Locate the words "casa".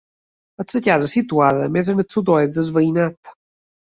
0.87-1.09